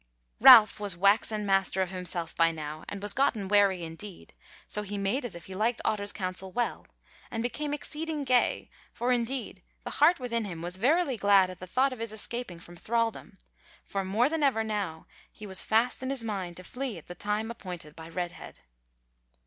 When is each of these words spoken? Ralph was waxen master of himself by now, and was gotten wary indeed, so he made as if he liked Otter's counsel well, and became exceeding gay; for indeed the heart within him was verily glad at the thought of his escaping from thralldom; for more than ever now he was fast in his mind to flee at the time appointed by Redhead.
Ralph 0.39 0.79
was 0.79 0.97
waxen 0.97 1.45
master 1.45 1.79
of 1.83 1.91
himself 1.91 2.35
by 2.35 2.49
now, 2.51 2.83
and 2.89 3.03
was 3.03 3.13
gotten 3.13 3.47
wary 3.47 3.83
indeed, 3.83 4.33
so 4.67 4.81
he 4.81 4.97
made 4.97 5.23
as 5.23 5.35
if 5.35 5.45
he 5.45 5.53
liked 5.53 5.79
Otter's 5.85 6.11
counsel 6.11 6.51
well, 6.51 6.87
and 7.29 7.43
became 7.43 7.71
exceeding 7.71 8.23
gay; 8.23 8.71
for 8.91 9.11
indeed 9.11 9.61
the 9.83 9.91
heart 9.91 10.19
within 10.19 10.45
him 10.45 10.63
was 10.63 10.77
verily 10.77 11.17
glad 11.17 11.51
at 11.51 11.59
the 11.59 11.67
thought 11.67 11.93
of 11.93 11.99
his 11.99 12.11
escaping 12.11 12.59
from 12.59 12.75
thralldom; 12.77 13.37
for 13.85 14.03
more 14.03 14.27
than 14.27 14.41
ever 14.41 14.63
now 14.63 15.05
he 15.31 15.45
was 15.45 15.61
fast 15.61 16.01
in 16.01 16.09
his 16.09 16.23
mind 16.23 16.57
to 16.57 16.63
flee 16.63 16.97
at 16.97 17.05
the 17.05 17.13
time 17.13 17.51
appointed 17.51 17.95
by 17.95 18.09
Redhead. 18.09 18.61